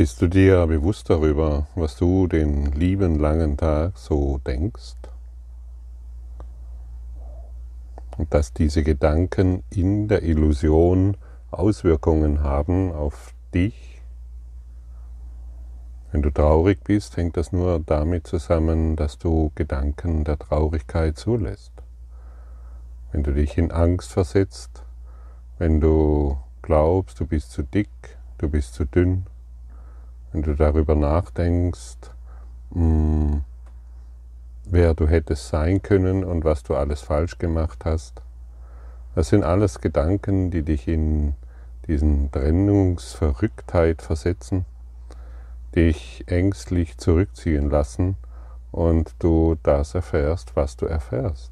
Bist 0.00 0.22
du 0.22 0.28
dir 0.28 0.66
bewusst 0.66 1.10
darüber, 1.10 1.66
was 1.74 1.94
du 1.96 2.26
den 2.26 2.72
lieben 2.72 3.18
langen 3.18 3.58
Tag 3.58 3.98
so 3.98 4.38
denkst? 4.38 4.96
Und 8.16 8.32
dass 8.32 8.54
diese 8.54 8.82
Gedanken 8.82 9.62
in 9.68 10.08
der 10.08 10.22
Illusion 10.22 11.18
Auswirkungen 11.50 12.42
haben 12.42 12.92
auf 12.92 13.34
dich? 13.52 14.00
Wenn 16.12 16.22
du 16.22 16.30
traurig 16.30 16.82
bist, 16.82 17.18
hängt 17.18 17.36
das 17.36 17.52
nur 17.52 17.78
damit 17.78 18.26
zusammen, 18.26 18.96
dass 18.96 19.18
du 19.18 19.52
Gedanken 19.54 20.24
der 20.24 20.38
Traurigkeit 20.38 21.18
zulässt. 21.18 21.72
Wenn 23.12 23.22
du 23.22 23.34
dich 23.34 23.58
in 23.58 23.70
Angst 23.70 24.12
versetzt, 24.12 24.82
wenn 25.58 25.78
du 25.78 26.38
glaubst, 26.62 27.20
du 27.20 27.26
bist 27.26 27.52
zu 27.52 27.62
dick, 27.62 27.90
du 28.38 28.48
bist 28.48 28.72
zu 28.72 28.86
dünn, 28.86 29.26
wenn 30.32 30.42
du 30.42 30.54
darüber 30.54 30.94
nachdenkst, 30.94 31.98
mm, 32.70 33.38
wer 34.64 34.94
du 34.94 35.08
hättest 35.08 35.48
sein 35.48 35.82
können 35.82 36.24
und 36.24 36.44
was 36.44 36.62
du 36.62 36.74
alles 36.74 37.00
falsch 37.00 37.38
gemacht 37.38 37.84
hast. 37.84 38.22
Das 39.14 39.28
sind 39.28 39.42
alles 39.42 39.80
Gedanken, 39.80 40.50
die 40.50 40.62
dich 40.62 40.86
in 40.86 41.34
diesen 41.88 42.30
Trennungsverrücktheit 42.30 44.02
versetzen, 44.02 44.64
dich 45.74 46.24
ängstlich 46.28 46.98
zurückziehen 46.98 47.70
lassen 47.70 48.16
und 48.70 49.14
du 49.18 49.56
das 49.62 49.94
erfährst, 49.94 50.54
was 50.54 50.76
du 50.76 50.86
erfährst. 50.86 51.50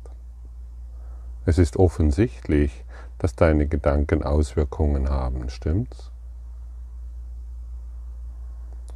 Es 1.47 1.59
ist 1.59 1.77
offensichtlich, 1.77 2.85
dass 3.19 3.35
deine 3.35 3.67
Gedanken 3.67 4.23
Auswirkungen 4.23 5.09
haben, 5.09 5.49
stimmt's? 5.51 6.13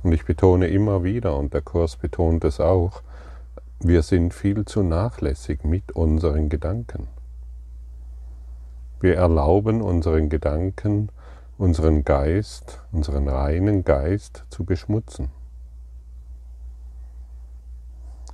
Und 0.02 0.12
ich 0.12 0.24
betone 0.24 0.66
immer 0.66 1.04
wieder, 1.04 1.36
und 1.36 1.54
der 1.54 1.62
Kurs 1.62 1.96
betont 1.96 2.44
es 2.44 2.60
auch, 2.60 3.02
wir 3.80 4.02
sind 4.02 4.34
viel 4.34 4.64
zu 4.64 4.82
nachlässig 4.82 5.64
mit 5.64 5.92
unseren 5.92 6.48
Gedanken. 6.48 7.08
Wir 9.00 9.16
erlauben 9.16 9.82
unseren 9.82 10.28
Gedanken, 10.28 11.08
unseren 11.58 12.04
Geist, 12.04 12.80
unseren 12.92 13.28
reinen 13.28 13.84
Geist 13.84 14.44
zu 14.50 14.64
beschmutzen. 14.64 15.30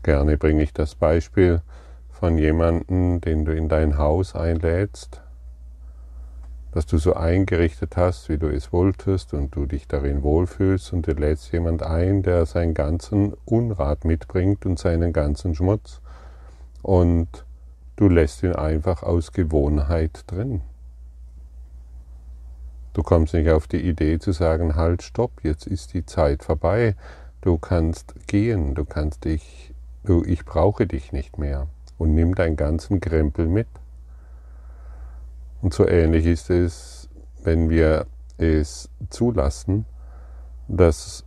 Gerne 0.03 0.37
bringe 0.39 0.63
ich 0.63 0.73
das 0.73 0.95
Beispiel 0.95 1.63
von 2.11 2.39
jemandem, 2.39 3.21
den 3.21 3.45
du 3.45 3.55
in 3.55 3.69
dein 3.69 3.99
Haus 3.99 4.35
einlädst, 4.35 5.23
dass 6.73 6.87
du 6.87 6.99
so 6.99 7.15
eingerichtet 7.15 7.97
hast, 7.97 8.29
wie 8.29 8.39
du 8.39 8.49
es 8.49 8.73
wolltest 8.73 9.33
und 9.33 9.55
du 9.55 9.67
dich 9.67 9.89
darin 9.89 10.23
wohlfühlst 10.23 10.93
und 10.93 11.07
du 11.07 11.13
lädst 11.13 11.53
jemand 11.53 11.83
ein, 11.83 12.23
der 12.23 12.45
seinen 12.47 12.75
ganzen 12.75 13.35
Unrat 13.45 14.05
mitbringt 14.05 14.67
und 14.67 14.79
seinen 14.79 15.13
ganzen 15.13 15.55
Schmutz 15.55 16.01
und 16.83 17.45
du 17.97 18.09
lässt 18.09 18.43
ihn 18.43 18.55
einfach 18.55 19.03
aus 19.03 19.33
Gewohnheit 19.33 20.25
drin. 20.27 20.61
Du 22.93 23.03
kommst 23.03 23.33
nicht 23.33 23.49
auf 23.49 23.67
die 23.67 23.81
Idee 23.89 24.19
zu 24.19 24.33
sagen, 24.33 24.75
halt, 24.75 25.03
stopp, 25.03 25.45
jetzt 25.45 25.67
ist 25.67 25.95
die 25.95 26.05
Zeit 26.05 26.43
vorbei, 26.43 26.97
du 27.41 27.57
kannst 27.57 28.15
gehen, 28.27 28.75
du 28.75 28.85
kannst 28.85 29.25
dich, 29.25 29.73
du, 30.05 30.25
ich 30.25 30.45
brauche 30.45 30.87
dich 30.87 31.13
nicht 31.13 31.39
mehr 31.39 31.69
und 31.97 32.15
nimm 32.15 32.35
deinen 32.35 32.57
ganzen 32.57 33.01
Krempel 33.01 33.47
mit. 33.47 33.69
Und 35.61 35.75
so 35.75 35.87
ähnlich 35.87 36.27
ist 36.27 36.51
es, 36.51 37.09
wenn 37.43 37.69
wir 37.69 38.07
es 38.37 38.89
zulassen, 39.11 39.87
dass 40.69 41.25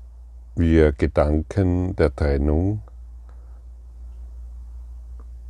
wir 0.56 0.92
Gedanken 0.92 1.96
der 1.96 2.16
Trennung, 2.16 2.82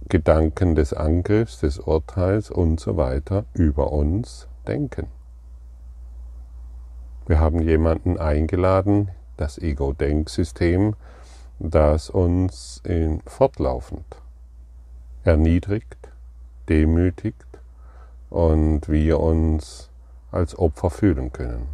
Gedanken 0.09 0.75
des 0.75 0.93
Angriffs, 0.93 1.59
des 1.59 1.79
Urteils 1.79 2.49
und 2.49 2.79
so 2.79 2.97
weiter 2.97 3.45
über 3.53 3.91
uns 3.91 4.47
denken. 4.67 5.07
Wir 7.27 7.39
haben 7.39 7.61
jemanden 7.61 8.17
eingeladen, 8.17 9.09
das 9.37 9.57
Ego-Denksystem, 9.57 10.95
das 11.59 12.09
uns 12.09 12.81
fortlaufend 13.25 14.17
erniedrigt, 15.23 16.09
demütigt, 16.67 17.50
und 18.31 18.89
wir 18.89 19.19
uns 19.19 19.91
als 20.31 20.57
Opfer 20.57 20.89
fühlen 20.89 21.31
können. 21.31 21.67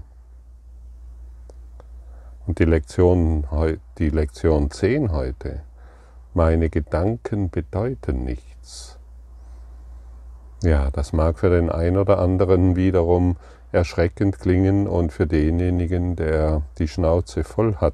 Und 2.45 2.59
die 2.59 2.65
Lektion, 2.65 3.45
die 3.99 4.09
Lektion 4.09 4.71
10 4.71 5.11
heute, 5.11 5.61
meine 6.33 6.69
Gedanken 6.69 7.49
bedeuten 7.49 8.23
nichts. 8.23 8.97
Ja, 10.63 10.89
das 10.91 11.13
mag 11.13 11.37
für 11.37 11.49
den 11.49 11.69
einen 11.69 11.97
oder 11.97 12.19
anderen 12.19 12.75
wiederum 12.75 13.37
erschreckend 13.71 14.39
klingen 14.39 14.87
und 14.87 15.13
für 15.13 15.27
denjenigen, 15.27 16.15
der 16.15 16.63
die 16.79 16.87
Schnauze 16.87 17.43
voll 17.43 17.75
hat 17.75 17.93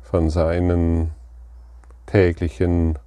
von 0.00 0.30
seinen 0.30 1.10
täglichen 2.06 2.98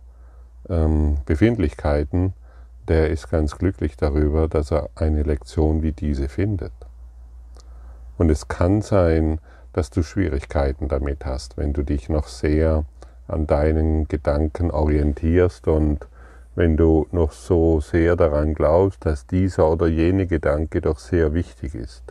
ähm, 0.69 1.17
Befindlichkeiten, 1.25 2.33
der 2.89 3.09
ist 3.09 3.29
ganz 3.29 3.57
glücklich 3.57 3.95
darüber, 3.95 4.47
dass 4.47 4.71
er 4.71 4.89
eine 4.95 5.23
Lektion 5.23 5.83
wie 5.83 5.91
diese 5.91 6.27
findet. 6.27 6.73
Und 8.17 8.29
es 8.29 8.47
kann 8.47 8.81
sein, 8.81 9.39
dass 9.71 9.91
du 9.91 10.03
Schwierigkeiten 10.03 10.87
damit 10.87 11.25
hast, 11.25 11.55
wenn 11.55 11.71
du 11.71 11.83
dich 11.83 12.09
noch 12.09 12.27
sehr 12.27 12.85
an 13.27 13.45
deinen 13.47 14.07
Gedanken 14.07 14.71
orientierst 14.71 15.67
und 15.67 16.07
wenn 16.55 16.75
du 16.75 17.07
noch 17.11 17.31
so 17.31 17.79
sehr 17.79 18.15
daran 18.15 18.55
glaubst, 18.55 19.05
dass 19.05 19.27
dieser 19.27 19.69
oder 19.69 19.87
jene 19.87 20.25
Gedanke 20.25 20.81
doch 20.81 20.99
sehr 20.99 21.33
wichtig 21.33 21.75
ist. 21.75 22.03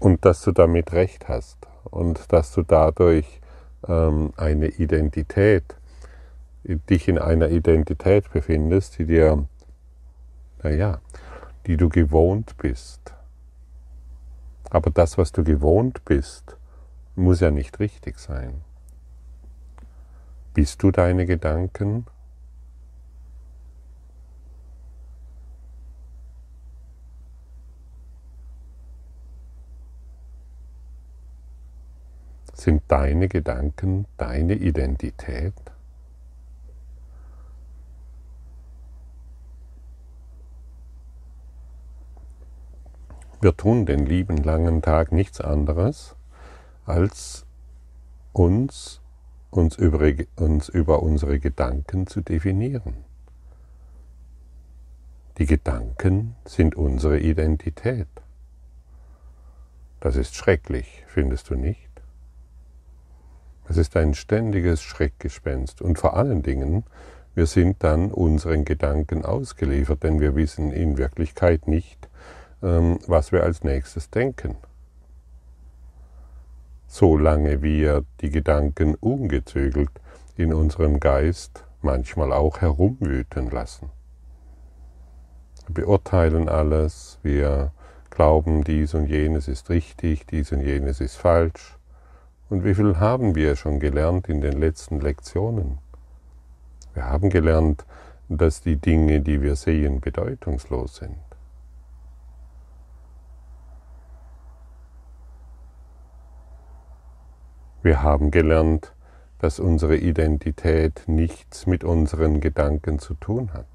Und 0.00 0.24
dass 0.24 0.42
du 0.42 0.52
damit 0.52 0.92
recht 0.92 1.28
hast 1.28 1.56
und 1.84 2.32
dass 2.32 2.52
du 2.52 2.62
dadurch 2.62 3.40
ähm, 3.88 4.32
eine 4.36 4.66
Identität 4.66 5.76
dich 6.66 7.08
in 7.08 7.18
einer 7.18 7.48
Identität 7.48 8.30
befindest, 8.32 8.98
die 8.98 9.06
dir, 9.06 9.46
naja, 10.62 11.00
die 11.66 11.76
du 11.76 11.88
gewohnt 11.88 12.56
bist. 12.58 13.14
Aber 14.70 14.90
das, 14.90 15.16
was 15.16 15.32
du 15.32 15.44
gewohnt 15.44 16.04
bist, 16.04 16.56
muss 17.14 17.40
ja 17.40 17.50
nicht 17.50 17.78
richtig 17.78 18.18
sein. 18.18 18.62
Bist 20.54 20.82
du 20.82 20.90
deine 20.90 21.26
Gedanken? 21.26 22.06
Sind 32.52 32.82
deine 32.88 33.28
Gedanken 33.28 34.06
deine 34.16 34.54
Identität? 34.54 35.54
Wir 43.46 43.56
tun 43.56 43.86
den 43.86 44.06
lieben 44.06 44.38
langen 44.38 44.82
Tag 44.82 45.12
nichts 45.12 45.40
anderes, 45.40 46.16
als 46.84 47.46
uns, 48.32 49.00
uns, 49.52 49.76
über, 49.76 50.12
uns 50.34 50.68
über 50.68 51.00
unsere 51.00 51.38
Gedanken 51.38 52.08
zu 52.08 52.22
definieren. 52.22 53.04
Die 55.38 55.46
Gedanken 55.46 56.34
sind 56.44 56.74
unsere 56.74 57.20
Identität. 57.20 58.08
Das 60.00 60.16
ist 60.16 60.34
schrecklich, 60.34 61.04
findest 61.06 61.48
du 61.48 61.54
nicht? 61.54 61.88
Es 63.68 63.76
ist 63.76 63.96
ein 63.96 64.14
ständiges 64.14 64.82
Schreckgespenst 64.82 65.80
und 65.82 66.00
vor 66.00 66.16
allen 66.16 66.42
Dingen, 66.42 66.82
wir 67.36 67.46
sind 67.46 67.84
dann 67.84 68.10
unseren 68.10 68.64
Gedanken 68.64 69.24
ausgeliefert, 69.24 70.02
denn 70.02 70.18
wir 70.18 70.34
wissen 70.34 70.72
in 70.72 70.98
Wirklichkeit 70.98 71.68
nicht, 71.68 72.08
was 72.60 73.32
wir 73.32 73.42
als 73.42 73.62
nächstes 73.62 74.10
denken. 74.10 74.56
Solange 76.86 77.62
wir 77.62 78.04
die 78.20 78.30
Gedanken 78.30 78.94
ungezögelt 78.94 79.90
in 80.36 80.54
unserem 80.54 81.00
Geist 81.00 81.64
manchmal 81.82 82.32
auch 82.32 82.60
herumwüten 82.60 83.50
lassen. 83.50 83.90
Wir 85.66 85.84
beurteilen 85.84 86.48
alles, 86.48 87.18
wir 87.22 87.72
glauben, 88.10 88.64
dies 88.64 88.94
und 88.94 89.06
jenes 89.06 89.48
ist 89.48 89.68
richtig, 89.68 90.26
dies 90.26 90.52
und 90.52 90.60
jenes 90.60 91.00
ist 91.00 91.16
falsch. 91.16 91.76
Und 92.48 92.64
wie 92.64 92.74
viel 92.74 92.98
haben 92.98 93.34
wir 93.34 93.56
schon 93.56 93.80
gelernt 93.80 94.28
in 94.28 94.40
den 94.40 94.58
letzten 94.60 95.00
Lektionen? 95.00 95.78
Wir 96.94 97.06
haben 97.06 97.28
gelernt, 97.28 97.84
dass 98.28 98.60
die 98.60 98.76
Dinge, 98.76 99.20
die 99.20 99.42
wir 99.42 99.56
sehen, 99.56 100.00
bedeutungslos 100.00 100.96
sind. 100.96 101.25
Wir 107.86 108.02
haben 108.02 108.32
gelernt, 108.32 108.92
dass 109.38 109.60
unsere 109.60 109.96
Identität 109.96 111.04
nichts 111.06 111.68
mit 111.68 111.84
unseren 111.84 112.40
Gedanken 112.40 112.98
zu 112.98 113.14
tun 113.14 113.52
hat. 113.52 113.68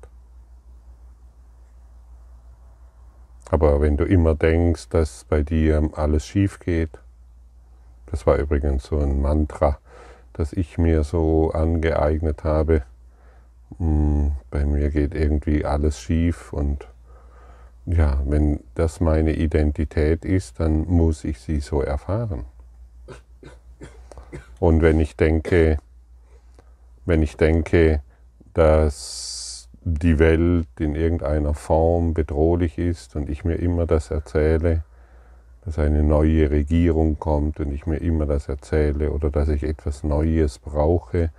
Aber 3.52 3.80
wenn 3.80 3.96
du 3.96 4.04
immer 4.04 4.36
denkst, 4.36 4.90
dass 4.90 5.24
bei 5.24 5.44
dir 5.44 5.92
alles 5.94 6.26
schief 6.26 6.60
geht, 6.60 7.00
das 8.08 8.28
war 8.28 8.36
übrigens 8.36 8.84
so 8.84 9.00
ein 9.00 9.22
Mantra, 9.22 9.78
das 10.34 10.52
ich 10.52 10.78
mir 10.78 11.06
so 11.06 11.52
angeeignet 11.52 12.44
habe, 12.44 12.82
hm, 13.78 14.34
bei 14.50 14.66
mir 14.66 14.90
geht 14.90 15.16
irgendwie 15.16 15.64
alles 15.64 16.02
schief 16.02 16.52
und 16.52 16.86
ja, 17.86 18.22
wenn 18.26 18.60
das 18.76 19.00
meine 19.00 19.32
Identität 19.32 20.26
ist, 20.26 20.60
dann 20.60 20.86
muss 20.86 21.24
ich 21.24 21.40
sie 21.40 21.62
so 21.62 21.82
erfahren. 21.82 22.44
Und 24.60 24.82
wenn 24.82 25.00
ich 25.00 25.16
denke, 25.16 25.78
wenn 27.06 27.22
ich 27.22 27.38
denke, 27.38 28.02
dass 28.54 29.70
die 29.84 30.20
Welt 30.20 30.68
in 30.80 30.96
irgendeiner 30.96 31.54
Form 31.54 32.14
bedrohlich 32.14 32.78
ist 32.78 33.16
und 33.16 33.30
ich 33.30 33.44
mir 33.44 33.56
immer 33.56 33.88
das 33.88 34.12
erzähle, 34.12 34.84
dass 35.66 35.80
eine 35.80 36.04
neue 36.04 36.50
Regierung 36.52 37.20
kommt 37.20 37.60
und 37.60 37.72
ich 37.72 37.86
mir 37.86 37.98
immer 37.98 38.26
das 38.26 38.48
erzähle 38.48 39.12
oder 39.12 39.30
dass 39.30 39.50
ich 39.50 39.64
etwas 39.64 40.04
Neues 40.04 40.60
brauche 40.60 41.32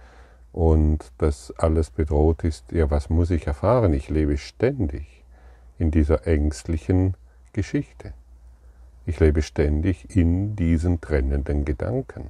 und 0.52 1.12
dass 1.18 1.52
alles 1.58 1.90
bedroht 1.90 2.44
ist, 2.44 2.72
ja, 2.72 2.90
was 2.90 3.10
muss 3.10 3.30
ich 3.30 3.46
erfahren? 3.46 3.94
Ich 3.94 4.10
lebe 4.10 4.36
ständig 4.36 5.24
in 5.78 5.90
dieser 5.90 6.26
ängstlichen 6.26 7.14
Geschichte. 7.52 8.12
Ich 9.06 9.18
lebe 9.18 9.42
ständig 9.42 10.14
in 10.14 10.54
diesen 10.54 11.00
trennenden 11.00 11.64
Gedanken. 11.64 12.26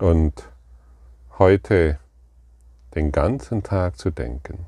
Und 0.00 0.48
heute 1.38 1.98
den 2.94 3.12
ganzen 3.12 3.62
Tag 3.62 3.98
zu 3.98 4.10
denken, 4.10 4.64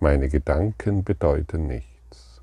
meine 0.00 0.28
Gedanken 0.28 1.02
bedeuten 1.02 1.66
nichts. 1.66 2.42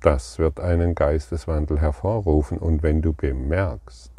Das 0.00 0.40
wird 0.40 0.58
einen 0.58 0.96
Geisteswandel 0.96 1.80
hervorrufen 1.80 2.58
und 2.58 2.82
wenn 2.82 3.00
du 3.00 3.12
bemerkst, 3.12 4.10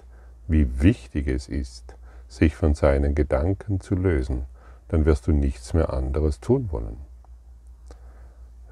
wie 0.48 0.82
wichtig 0.82 1.28
es 1.28 1.50
ist, 1.50 1.98
sich 2.30 2.56
von 2.56 2.76
seinen 2.76 3.14
Gedanken 3.14 3.82
zu 3.82 3.96
lösen, 3.96 4.46
dann 4.88 5.04
wirst 5.04 5.28
du 5.28 5.34
nichts 5.34 5.74
mehr 5.74 5.92
anderes 5.92 6.40
tun 6.40 6.70
wollen. 6.72 6.96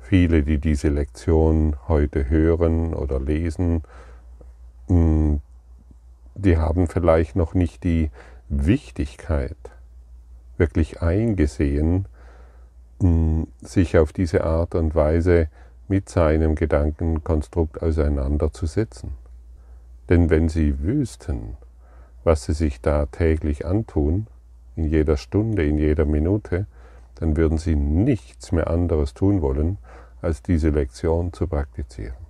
Viele, 0.02 0.44
die 0.44 0.60
diese 0.60 0.88
Lektion 0.88 1.76
heute 1.90 2.30
hören 2.30 2.94
oder 2.94 3.20
lesen, 3.20 3.84
mm, 4.88 5.36
die 6.36 6.58
haben 6.58 6.88
vielleicht 6.88 7.36
noch 7.36 7.54
nicht 7.54 7.84
die 7.84 8.12
Wichtigkeit 8.50 9.58
wirklich 10.58 11.02
eingesehen, 11.02 12.08
sich 13.62 13.98
auf 13.98 14.14
diese 14.14 14.44
Art 14.44 14.76
und 14.76 14.96
Weise 14.96 15.50
mit 15.88 16.10
seinem 16.10 16.56
Gedankenkonstrukt 16.56 17.82
auseinanderzusetzen. 17.82 19.12
Denn 20.10 20.30
wenn 20.30 20.50
sie 20.50 20.82
wüssten, 20.82 21.58
was 22.24 22.46
sie 22.46 22.54
sich 22.54 22.82
da 22.82 23.06
täglich 23.08 23.66
antun, 23.66 24.28
in 24.76 24.86
jeder 24.86 25.18
Stunde, 25.18 25.66
in 25.66 25.78
jeder 25.78 26.06
Minute, 26.06 26.68
dann 27.16 27.38
würden 27.38 27.58
sie 27.58 27.76
nichts 27.76 28.52
mehr 28.52 28.70
anderes 28.70 29.14
tun 29.14 29.42
wollen, 29.42 29.78
als 30.22 30.42
diese 30.42 30.70
Lektion 30.70 31.34
zu 31.34 31.48
praktizieren. 31.48 32.25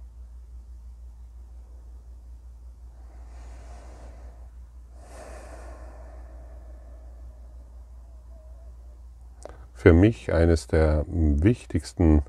Für 9.86 9.94
mich 9.94 10.34
eines 10.34 10.66
der 10.66 11.06
wichtigsten 11.08 12.24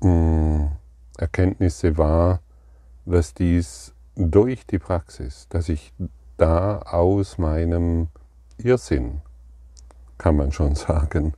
mm, 0.00 0.66
Erkenntnisse 1.18 1.98
war, 1.98 2.38
dass 3.04 3.34
dies 3.34 3.94
durch 4.14 4.64
die 4.64 4.78
Praxis, 4.78 5.48
dass 5.48 5.68
ich 5.68 5.92
da 6.36 6.78
aus 6.78 7.36
meinem 7.36 8.06
Irrsinn, 8.58 9.22
kann 10.16 10.36
man 10.36 10.52
schon 10.52 10.74
sagen, 10.76 11.34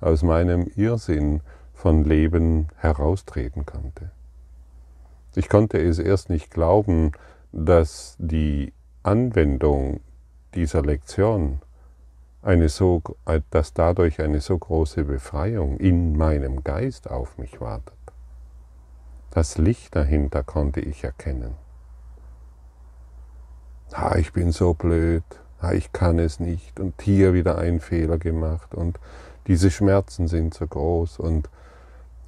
aus 0.00 0.24
meinem 0.24 0.66
Irrsinn 0.74 1.40
von 1.72 2.02
Leben 2.02 2.66
heraustreten 2.78 3.64
konnte. 3.64 4.10
Ich 5.36 5.48
konnte 5.48 5.78
es 5.78 6.00
erst 6.00 6.30
nicht 6.30 6.50
glauben, 6.50 7.12
dass 7.52 8.16
die 8.18 8.72
Anwendung 9.04 10.00
dieser 10.52 10.82
Lektion 10.82 11.60
eine 12.46 12.68
so, 12.68 13.02
dass 13.50 13.74
dadurch 13.74 14.20
eine 14.20 14.40
so 14.40 14.56
große 14.56 15.04
Befreiung 15.04 15.78
in 15.78 16.16
meinem 16.16 16.62
Geist 16.62 17.10
auf 17.10 17.38
mich 17.38 17.60
wartet. 17.60 17.94
Das 19.30 19.58
Licht 19.58 19.96
dahinter 19.96 20.44
konnte 20.44 20.80
ich 20.80 21.02
erkennen. 21.02 21.54
Ah, 23.92 24.16
ich 24.16 24.32
bin 24.32 24.52
so 24.52 24.74
blöd, 24.74 25.24
ah, 25.60 25.72
ich 25.72 25.92
kann 25.92 26.18
es 26.20 26.38
nicht. 26.38 26.78
Und 26.78 27.02
hier 27.02 27.34
wieder 27.34 27.58
einen 27.58 27.80
Fehler 27.80 28.16
gemacht. 28.16 28.74
Und 28.74 29.00
diese 29.48 29.70
Schmerzen 29.70 30.28
sind 30.28 30.54
so 30.54 30.66
groß. 30.66 31.18
Und 31.18 31.50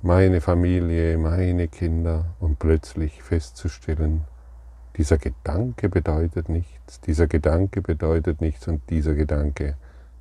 meine 0.03 0.41
Familie, 0.41 1.17
meine 1.17 1.69
Kinder. 1.69 2.27
Und 2.41 2.59
plötzlich 2.59 3.23
festzustellen, 3.23 4.25
dieser 4.97 5.19
Gedanke 5.19 5.89
bedeutet 5.89 6.49
nichts, 6.49 7.01
dieser 7.03 7.29
Gedanke 7.29 7.83
bedeutet 7.83 8.41
nichts. 8.41 8.67
Und 8.67 8.83
dieser 8.91 9.15
Gedanke 9.15 9.77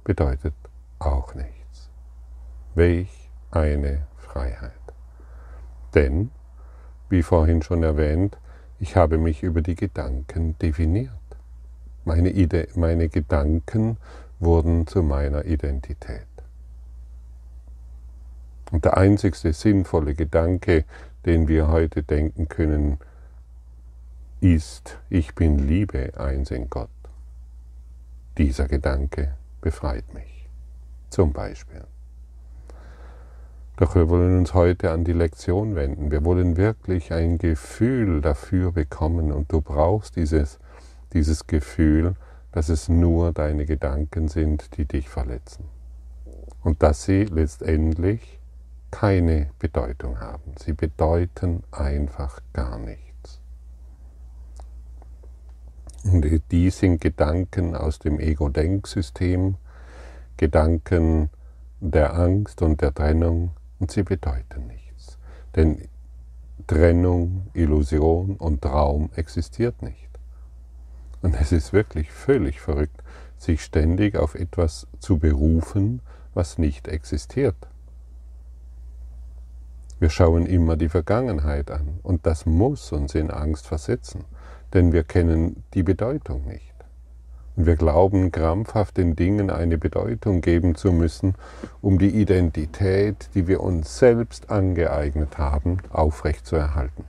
bedeutet 0.07 0.53
auch 0.99 1.35
nichts. 1.35 1.89
Welch 2.75 3.29
eine 3.51 4.07
Freiheit. 4.15 4.71
Denn, 5.93 6.31
wie 7.09 7.23
vorhin 7.23 7.61
schon 7.61 7.83
erwähnt, 7.83 8.37
ich 8.79 8.95
habe 8.95 9.17
mich 9.17 9.43
über 9.43 9.61
die 9.61 9.75
Gedanken 9.75 10.57
definiert. 10.59 11.11
Meine, 12.05 12.29
Ide 12.29 12.69
meine 12.75 13.09
Gedanken 13.09 13.97
wurden 14.39 14.87
zu 14.87 15.03
meiner 15.03 15.43
Identität. 15.43 16.25
Und 18.71 18.85
der 18.85 18.95
einzigste 18.95 19.51
sinnvolle 19.51 20.15
Gedanke, 20.15 20.85
den 21.25 21.49
wir 21.49 21.67
heute 21.67 22.03
denken 22.03 22.47
können, 22.47 22.97
ist, 24.39 24.99
ich 25.09 25.35
bin 25.35 25.59
Liebe 25.59 26.13
eins 26.17 26.51
in 26.51 26.69
Gott. 26.69 26.89
Dieser 28.37 28.69
Gedanke 28.69 29.35
befreit 29.67 30.13
mich. 30.13 30.47
Zum 31.09 31.33
Beispiel. 31.33 31.83
Doch 33.75 33.95
wir 33.95 34.09
wollen 34.09 34.37
uns 34.37 34.53
heute 34.53 34.91
an 34.91 35.03
die 35.03 35.11
Lektion 35.11 35.75
wenden. 35.75 36.09
Wir 36.09 36.23
wollen 36.23 36.55
wirklich 36.55 37.11
ein 37.11 37.37
Gefühl 37.37 38.21
dafür 38.21 38.71
bekommen 38.71 39.33
und 39.33 39.51
du 39.51 39.59
brauchst 39.59 40.15
dieses, 40.15 40.59
dieses 41.11 41.47
Gefühl, 41.47 42.15
dass 42.53 42.69
es 42.69 42.87
nur 42.87 43.33
deine 43.33 43.65
Gedanken 43.65 44.29
sind, 44.29 44.77
die 44.77 44.85
dich 44.85 45.09
verletzen. 45.09 45.65
Und 46.63 46.81
dass 46.81 47.03
sie 47.03 47.25
letztendlich 47.25 48.39
keine 48.89 49.49
Bedeutung 49.59 50.21
haben. 50.21 50.53
Sie 50.63 50.71
bedeuten 50.71 51.63
einfach 51.71 52.39
gar 52.53 52.79
nichts. 52.79 53.41
Und 55.83 55.95
die 56.51 56.69
sind 56.69 57.01
Gedanken 57.01 57.75
aus 57.75 57.99
dem 57.99 58.19
Ego-Denksystem, 58.19 59.55
Gedanken 60.37 61.29
der 61.79 62.13
Angst 62.15 62.61
und 62.61 62.81
der 62.81 62.93
Trennung 62.93 63.51
und 63.79 63.91
sie 63.91 64.03
bedeuten 64.03 64.67
nichts. 64.67 65.17
Denn 65.55 65.87
Trennung, 66.65 67.47
Illusion 67.53 68.37
und 68.37 68.61
Traum 68.61 69.09
existiert 69.15 69.81
nicht. 69.81 70.07
Und 71.21 71.35
es 71.35 71.51
ist 71.51 71.73
wirklich 71.73 72.11
völlig 72.11 72.61
verrückt, 72.61 73.03
sich 73.37 73.61
ständig 73.61 74.15
auf 74.15 74.35
etwas 74.35 74.87
zu 74.99 75.19
berufen, 75.19 76.01
was 76.33 76.57
nicht 76.57 76.87
existiert. 76.87 77.67
Wir 79.99 80.09
schauen 80.09 80.45
immer 80.45 80.77
die 80.77 80.89
Vergangenheit 80.89 81.71
an 81.71 81.99
und 82.03 82.25
das 82.25 82.45
muss 82.45 82.91
uns 82.91 83.15
in 83.15 83.31
Angst 83.31 83.67
versetzen 83.67 84.25
denn 84.73 84.91
wir 84.91 85.03
kennen 85.03 85.63
die 85.73 85.83
Bedeutung 85.83 86.45
nicht. 86.45 86.73
Und 87.55 87.65
wir 87.65 87.75
glauben 87.75 88.31
krampfhaft 88.31 88.97
den 88.97 89.15
Dingen 89.15 89.49
eine 89.49 89.77
Bedeutung 89.79 90.41
geben 90.41 90.75
zu 90.75 90.91
müssen, 90.91 91.33
um 91.81 91.97
die 91.97 92.09
Identität, 92.09 93.29
die 93.33 93.47
wir 93.47 93.61
uns 93.61 93.97
selbst 93.97 94.51
angeeignet 94.51 95.39
haben, 95.39 95.77
aufrechtzuerhalten. 95.89 97.05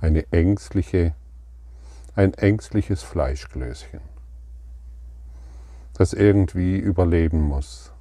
Eine 0.00 0.24
ängstliche, 0.30 1.14
ein 2.14 2.32
ängstliches 2.34 3.02
Fleischklößchen, 3.02 4.00
das 5.94 6.12
irgendwie 6.12 6.78
überleben 6.78 7.40
muss, 7.40 7.92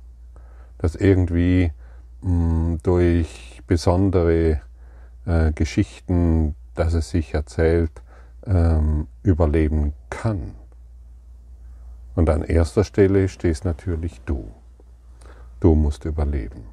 das 0.78 0.96
irgendwie 0.96 1.72
mh, 2.22 2.30
mm, 2.32 2.80
durch 2.84 3.62
besondere 3.66 4.62
äh, 5.26 5.52
Geschichten, 5.54 6.56
dass 6.76 6.94
es 6.94 7.10
sich 7.10 7.34
erzählt, 7.34 7.92
ähm, 8.50 9.08
überleben 9.24 9.94
kann. 10.10 10.56
Und 12.16 12.30
an 12.30 12.44
erster 12.44 12.84
Stelle 12.84 13.30
stehst 13.30 13.64
natürlich 13.64 14.20
du. 14.26 14.52
Du 15.60 15.76
musst 15.76 16.06
überleben. 16.06 16.66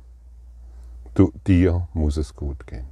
Du, 1.15 1.33
dir 1.47 1.87
muss 1.93 2.17
es 2.17 2.35
gut 2.35 2.67
gehen. 2.67 2.87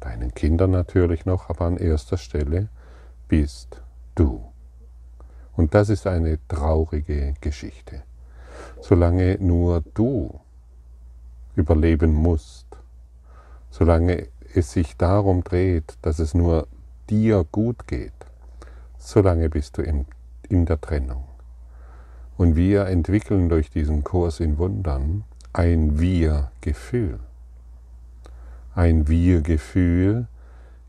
Deinen 0.00 0.34
Kindern 0.34 0.72
natürlich 0.72 1.26
noch, 1.26 1.48
aber 1.48 1.66
an 1.66 1.76
erster 1.76 2.16
Stelle 2.16 2.68
bist 3.28 3.80
du. 4.14 4.42
Und 5.54 5.74
das 5.74 5.90
ist 5.90 6.06
eine 6.06 6.38
traurige 6.48 7.34
Geschichte. 7.40 8.02
Solange 8.80 9.38
nur 9.38 9.82
du 9.94 10.40
überleben 11.54 12.12
musst, 12.12 12.66
solange 13.70 14.28
es 14.54 14.72
sich 14.72 14.96
darum 14.96 15.44
dreht, 15.44 15.96
dass 16.02 16.18
es 16.18 16.34
nur 16.34 16.66
dir 17.10 17.44
gut 17.50 17.86
geht, 17.86 18.12
solange 18.98 19.48
bist 19.48 19.78
du 19.78 19.82
in, 19.82 20.06
in 20.48 20.66
der 20.66 20.80
Trennung. 20.80 21.24
Und 22.36 22.56
wir 22.56 22.86
entwickeln 22.86 23.48
durch 23.48 23.70
diesen 23.70 24.04
Kurs 24.04 24.40
in 24.40 24.58
Wundern 24.58 25.24
ein 25.52 25.98
Wir-Gefühl. 25.98 27.18
Ein 28.74 29.06
Wir-Gefühl 29.08 30.26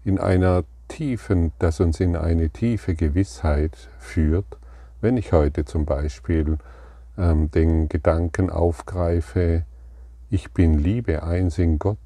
in 0.05 0.20
einer 0.20 0.63
tiefen, 0.88 1.51
das 1.60 1.79
uns 1.79 2.00
in 2.00 2.15
eine 2.15 2.50
tiefe 2.50 2.96
Gewissheit 2.96 3.75
führt, 4.00 4.58
wenn 5.01 5.17
ich 5.17 5.34
heute 5.34 5.65
zum 5.65 5.86
Beispiel 5.86 6.58
ähm, 7.17 7.51
den 7.51 7.89
Gedanken 7.89 8.50
aufgreife, 8.50 9.65
ich 10.29 10.51
bin 10.51 10.79
Liebe 10.79 11.24
eins 11.24 11.58
in 11.58 11.77
Gott, 11.77 11.98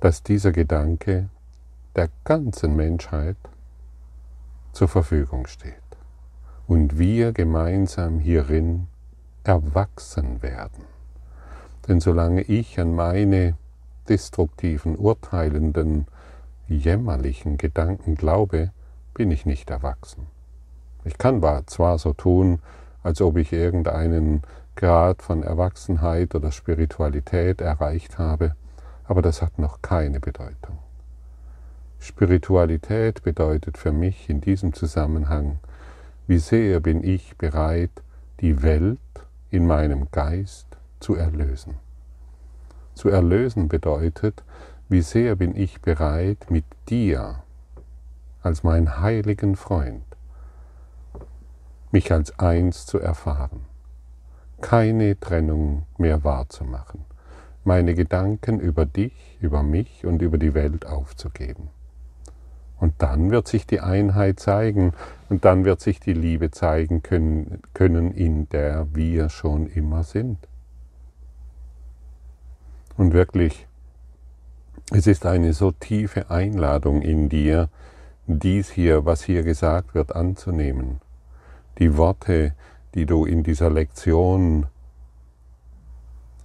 dass 0.00 0.22
dieser 0.22 0.52
Gedanke 0.52 1.28
der 1.96 2.10
ganzen 2.24 2.76
Menschheit 2.76 3.38
zur 4.72 4.86
Verfügung 4.86 5.46
steht 5.46 5.74
und 6.66 6.98
wir 6.98 7.32
gemeinsam 7.32 8.18
hierin 8.18 8.88
erwachsen 9.44 10.42
werden. 10.42 10.84
Denn 11.88 12.00
solange 12.00 12.42
ich 12.42 12.78
an 12.78 12.94
meine 12.94 13.56
destruktiven, 14.08 14.96
urteilenden, 14.96 16.06
jämmerlichen 16.68 17.56
Gedanken 17.56 18.14
glaube, 18.14 18.72
bin 19.14 19.30
ich 19.30 19.46
nicht 19.46 19.70
erwachsen. 19.70 20.26
Ich 21.04 21.16
kann 21.16 21.40
zwar 21.66 21.98
so 21.98 22.12
tun, 22.12 22.60
als 23.02 23.22
ob 23.22 23.36
ich 23.38 23.52
irgendeinen 23.52 24.42
Grad 24.74 25.22
von 25.22 25.42
Erwachsenheit 25.42 26.34
oder 26.34 26.52
Spiritualität 26.52 27.62
erreicht 27.62 28.18
habe, 28.18 28.54
aber 29.04 29.22
das 29.22 29.40
hat 29.40 29.58
noch 29.58 29.80
keine 29.80 30.20
Bedeutung. 30.20 30.78
Spiritualität 31.98 33.22
bedeutet 33.22 33.78
für 33.78 33.92
mich 33.92 34.28
in 34.30 34.40
diesem 34.40 34.72
Zusammenhang, 34.72 35.58
wie 36.26 36.38
sehr 36.38 36.80
bin 36.80 37.02
ich 37.02 37.36
bereit, 37.36 37.90
die 38.40 38.62
Welt 38.62 38.98
in 39.50 39.66
meinem 39.66 40.08
Geist 40.10 40.66
zu 41.00 41.14
erlösen. 41.14 41.74
Zu 42.94 43.08
erlösen 43.08 43.68
bedeutet, 43.68 44.42
wie 44.88 45.02
sehr 45.02 45.36
bin 45.36 45.56
ich 45.56 45.80
bereit, 45.80 46.46
mit 46.50 46.64
dir 46.88 47.42
als 48.42 48.62
mein 48.62 49.00
heiligen 49.00 49.56
Freund 49.56 50.02
mich 51.90 52.12
als 52.12 52.38
eins 52.38 52.84
zu 52.84 52.98
erfahren, 52.98 53.64
keine 54.60 55.18
Trennung 55.18 55.86
mehr 55.98 56.24
wahrzumachen, 56.24 57.04
meine 57.64 57.94
Gedanken 57.94 58.60
über 58.60 58.84
dich, 58.84 59.38
über 59.40 59.62
mich 59.62 60.04
und 60.04 60.20
über 60.20 60.38
die 60.38 60.54
Welt 60.54 60.86
aufzugeben. 60.86 61.70
Und 62.78 62.94
dann 62.98 63.30
wird 63.30 63.48
sich 63.48 63.66
die 63.66 63.80
Einheit 63.80 64.38
zeigen 64.38 64.92
und 65.28 65.44
dann 65.44 65.64
wird 65.64 65.80
sich 65.80 65.98
die 65.98 66.12
Liebe 66.12 66.50
zeigen 66.50 67.02
können, 67.02 67.62
können 67.72 68.12
in 68.12 68.48
der 68.50 68.94
wir 68.94 69.28
schon 69.28 69.66
immer 69.66 70.02
sind. 70.02 70.38
Und 72.96 73.12
wirklich, 73.12 73.66
es 74.92 75.06
ist 75.06 75.26
eine 75.26 75.52
so 75.52 75.72
tiefe 75.72 76.30
Einladung 76.30 77.02
in 77.02 77.28
dir, 77.28 77.68
dies 78.26 78.70
hier, 78.70 79.04
was 79.04 79.22
hier 79.22 79.42
gesagt 79.42 79.94
wird, 79.94 80.14
anzunehmen. 80.14 81.00
Die 81.78 81.96
Worte, 81.96 82.54
die 82.94 83.06
du 83.06 83.24
in 83.24 83.42
dieser 83.42 83.70
Lektion 83.70 84.66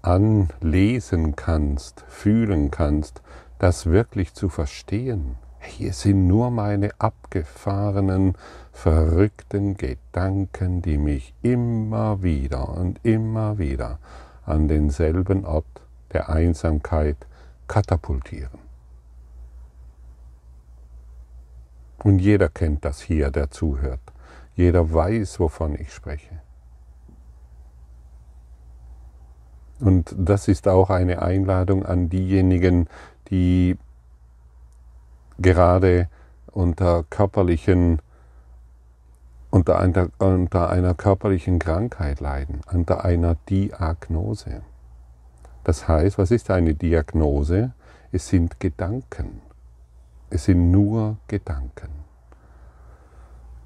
anlesen 0.02 1.36
kannst, 1.36 2.04
fühlen 2.08 2.72
kannst, 2.72 3.22
das 3.60 3.86
wirklich 3.86 4.34
zu 4.34 4.50
verstehen. 4.50 5.38
Hier 5.62 5.94
sind 5.94 6.28
nur 6.28 6.50
meine 6.50 6.90
abgefahrenen, 7.00 8.36
verrückten 8.72 9.78
Gedanken, 9.78 10.82
die 10.82 10.98
mich 10.98 11.34
immer 11.42 12.24
wieder 12.24 12.70
und 12.70 13.00
immer 13.04 13.58
wieder 13.58 14.00
an 14.46 14.68
denselben 14.68 15.46
Ort 15.46 15.66
der 16.14 16.30
Einsamkeit 16.30 17.18
katapultieren. 17.68 18.60
Und 22.04 22.20
jeder 22.20 22.50
kennt 22.50 22.84
das 22.84 23.00
hier, 23.02 23.30
der 23.30 23.52
zuhört. 23.52 24.02
Jeder 24.56 24.92
weiß, 24.92 25.40
wovon 25.40 25.76
ich 25.76 25.94
spreche. 25.94 26.42
Und 29.80 30.14
das 30.18 30.48
ist 30.48 30.68
auch 30.68 30.90
eine 30.90 31.22
Einladung 31.22 31.86
an 31.86 32.10
diejenigen, 32.10 32.88
die 33.30 33.78
gerade 35.42 36.08
unter 36.52 37.04
körperlichen 37.10 38.02
unter 39.52 39.80
einer, 39.80 40.10
unter 40.18 40.70
einer 40.70 40.94
körperlichen 40.94 41.60
Krankheit 41.60 42.22
leiden, 42.22 42.62
unter 42.72 43.04
einer 43.04 43.36
Diagnose. 43.50 44.62
Das 45.64 45.88
heißt, 45.88 46.18
was 46.18 46.32
ist 46.32 46.50
eine 46.50 46.74
Diagnose? 46.74 47.74
Es 48.12 48.30
sind 48.30 48.60
Gedanken. 48.60 49.42
Es 50.30 50.46
sind 50.46 50.72
nur 50.72 51.18
Gedanken. 51.28 51.90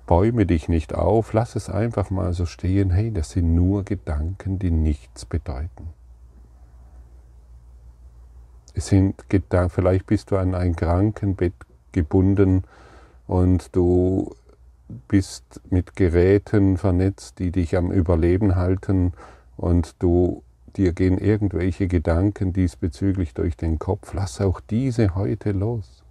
Bäume 0.08 0.46
dich 0.46 0.68
nicht 0.68 0.94
auf, 0.94 1.34
lass 1.34 1.56
es 1.56 1.70
einfach 1.70 2.10
mal 2.10 2.34
so 2.34 2.46
stehen, 2.46 2.92
hey, 2.92 3.12
das 3.12 3.32
sind 3.32 3.56
nur 3.56 3.84
Gedanken, 3.84 4.60
die 4.60 4.72
nichts 4.72 5.26
bedeuten. 5.26 5.95
Es 8.78 8.88
sind 8.88 9.30
Gedanken, 9.30 9.70
vielleicht 9.70 10.06
bist 10.06 10.32
du 10.32 10.38
an 10.38 10.54
ein 10.54 10.76
Krankenbett 10.76 11.54
gebunden 11.94 12.66
und 13.26 13.74
du 13.74 14.36
bist 15.08 15.62
mit 15.70 15.96
Geräten 15.96 16.78
vernetzt, 16.78 17.40
die 17.40 17.52
dich 17.52 17.78
am 17.78 17.90
Überleben 17.90 18.58
halten 18.58 19.14
und 19.56 19.96
du 20.00 20.44
dir 20.76 20.92
gehen 20.92 21.18
irgendwelche 21.18 21.88
Gedanken 21.88 22.52
diesbezüglich 22.52 23.34
durch 23.34 23.56
den 23.56 23.80
Kopf. 23.80 24.14
Lass 24.14 24.42
auch 24.42 24.60
diese 24.60 25.16
heute 25.16 25.54
los. 25.54 26.04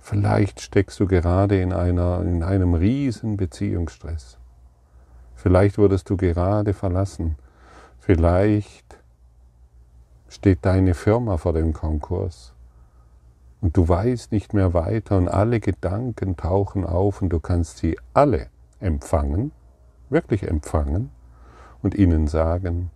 Vielleicht 0.00 0.60
steckst 0.60 0.98
du 0.98 1.06
gerade 1.06 1.60
in, 1.60 1.72
einer, 1.72 2.22
in 2.22 2.42
einem 2.42 2.74
riesen 2.74 3.36
Beziehungsstress. 3.36 4.38
Vielleicht 5.36 5.78
wurdest 5.78 6.10
du 6.10 6.16
gerade 6.16 6.74
verlassen. 6.74 7.36
Vielleicht 8.00 8.99
steht 10.30 10.64
deine 10.64 10.94
Firma 10.94 11.36
vor 11.36 11.52
dem 11.52 11.72
Konkurs 11.74 12.54
und 13.60 13.76
du 13.76 13.86
weißt 13.88 14.32
nicht 14.32 14.54
mehr 14.54 14.72
weiter 14.72 15.18
und 15.18 15.28
alle 15.28 15.60
Gedanken 15.60 16.36
tauchen 16.36 16.86
auf 16.86 17.20
und 17.20 17.28
du 17.30 17.40
kannst 17.40 17.78
sie 17.78 17.98
alle 18.14 18.46
empfangen, 18.78 19.50
wirklich 20.08 20.44
empfangen 20.44 21.10
und 21.82 21.94
ihnen 21.94 22.28
sagen, 22.28 22.90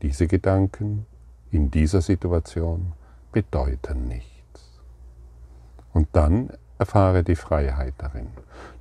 diese 0.00 0.28
Gedanken 0.28 1.06
in 1.50 1.70
dieser 1.70 2.00
Situation 2.00 2.92
bedeuten 3.32 4.06
nichts. 4.08 4.80
Und 5.92 6.08
dann 6.12 6.50
erfahre 6.78 7.24
die 7.24 7.36
Freiheit 7.36 7.94
darin. 7.98 8.28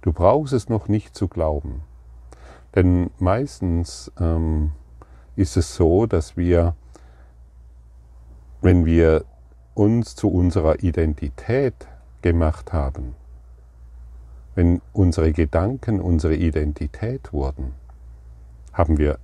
Du 0.01 0.13
brauchst 0.13 0.53
es 0.53 0.69
noch 0.69 0.88
nicht 0.88 1.15
zu 1.15 1.27
glauben. 1.27 1.81
Denn 2.75 3.09
meistens 3.19 4.12
ähm, 4.19 4.74
ist 5.35 5.57
es 5.57 5.75
so, 5.75 6.05
dass 6.05 6.35
wir 6.35 6.75
wenn 8.62 8.85
wir 8.85 9.25
uns 9.74 10.15
zu 10.15 10.29
unserer 10.29 10.83
Identität 10.83 11.75
gemacht 12.21 12.74
haben, 12.74 13.15
wenn 14.55 14.81
unsere 14.93 15.33
Gedanken 15.33 16.00
unsere 16.00 16.35
Identität 16.35 17.33
wurden, 17.33 17.74
haben 18.74 18.97
wir 18.97 19.19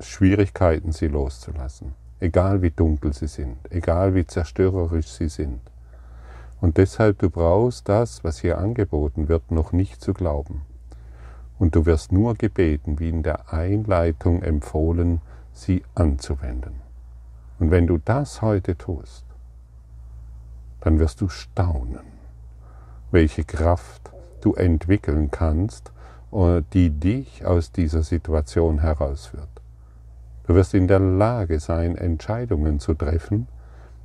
Schwierigkeiten, 0.00 0.92
sie 0.92 1.08
loszulassen, 1.08 1.92
egal 2.20 2.62
wie 2.62 2.70
dunkel 2.70 3.12
sie 3.12 3.28
sind, 3.28 3.58
egal 3.70 4.14
wie 4.14 4.26
zerstörerisch 4.26 5.08
sie 5.08 5.28
sind. 5.28 5.60
Und 6.60 6.78
deshalb, 6.78 7.18
du 7.18 7.28
brauchst 7.28 7.88
das, 7.88 8.24
was 8.24 8.38
hier 8.38 8.58
angeboten 8.58 9.28
wird, 9.28 9.50
noch 9.50 9.72
nicht 9.72 10.00
zu 10.00 10.14
glauben. 10.14 10.62
Und 11.58 11.76
du 11.76 11.84
wirst 11.84 12.10
nur 12.10 12.34
gebeten, 12.34 12.98
wie 12.98 13.10
in 13.10 13.22
der 13.22 13.52
Einleitung 13.52 14.42
empfohlen, 14.42 15.20
sie 15.52 15.82
anzuwenden. 15.94 16.83
Und 17.58 17.70
wenn 17.70 17.86
du 17.86 17.98
das 17.98 18.42
heute 18.42 18.76
tust, 18.76 19.24
dann 20.80 20.98
wirst 20.98 21.20
du 21.20 21.28
staunen, 21.28 22.04
welche 23.10 23.44
Kraft 23.44 24.10
du 24.40 24.54
entwickeln 24.54 25.30
kannst, 25.30 25.92
äh, 26.32 26.62
die 26.72 26.90
dich 26.90 27.46
aus 27.46 27.72
dieser 27.72 28.02
Situation 28.02 28.80
herausführt. 28.80 29.48
Du 30.46 30.54
wirst 30.54 30.74
in 30.74 30.88
der 30.88 31.00
Lage 31.00 31.58
sein, 31.58 31.96
Entscheidungen 31.96 32.80
zu 32.80 32.94
treffen, 32.94 33.48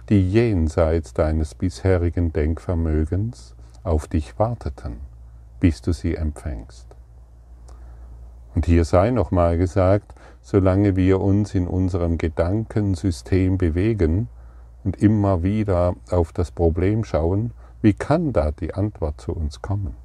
die 0.08 0.30
jenseits 0.32 1.14
deines 1.14 1.54
bisherigen 1.54 2.32
Denkvermögens 2.32 3.56
auf 3.84 4.08
dich 4.08 4.40
warteten, 4.40 4.98
bis 5.60 5.82
du 5.82 5.92
sie 5.92 6.16
empfängst. 6.16 6.88
Und 8.56 8.66
hier 8.66 8.86
sei 8.86 9.12
nochmal 9.12 9.58
gesagt, 9.58 10.16
solange 10.42 10.96
wir 10.96 11.22
uns 11.22 11.54
in 11.56 11.68
unserem 11.68 12.18
Gedankensystem 12.18 13.58
bewegen 13.58 14.28
und 14.84 15.02
immer 15.02 15.44
wieder 15.44 15.96
auf 16.10 16.32
das 16.32 16.52
Problem 16.52 17.04
schauen, 17.04 17.52
wie 17.82 17.94
kann 17.94 18.34
da 18.34 18.52
die 18.52 18.74
Antwort 18.74 19.22
zu 19.22 19.34
uns 19.34 19.62
kommen? 19.62 19.96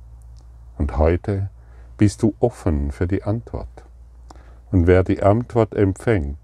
Und 0.78 0.98
heute 0.98 1.50
bist 1.96 2.22
du 2.22 2.34
offen 2.40 2.90
für 2.90 3.06
die 3.06 3.22
Antwort. 3.22 3.84
Und 4.70 4.86
wer 4.86 5.04
die 5.04 5.22
Antwort 5.22 5.74
empfängt, 5.74 6.38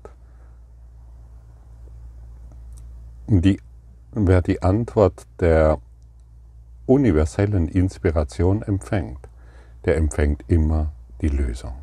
die, 3.26 3.61
wer 4.12 4.42
die 4.42 4.62
Antwort 4.62 5.26
der 5.38 5.78
universellen 6.87 7.68
Inspiration 7.68 8.62
empfängt, 8.62 9.28
der 9.85 9.97
empfängt 9.97 10.44
immer 10.49 10.92
die 11.20 11.28
Lösung. 11.28 11.75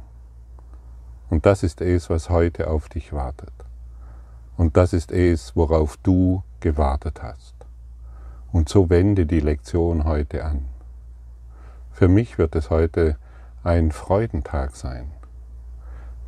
Und 1.29 1.45
das 1.45 1.63
ist 1.63 1.81
es, 1.81 2.09
was 2.09 2.29
heute 2.29 2.69
auf 2.69 2.89
dich 2.89 3.13
wartet. 3.13 3.53
Und 4.55 4.77
das 4.77 4.93
ist 4.93 5.11
es, 5.11 5.55
worauf 5.55 5.97
du 5.97 6.43
gewartet 6.59 7.21
hast. 7.21 7.55
Und 8.51 8.69
so 8.69 8.89
wende 8.89 9.25
die 9.25 9.39
Lektion 9.39 10.05
heute 10.05 10.45
an. 10.45 10.65
Für 11.91 12.07
mich 12.07 12.37
wird 12.37 12.55
es 12.55 12.69
heute 12.69 13.17
ein 13.63 13.91
Freudentag 13.91 14.75
sein, 14.75 15.11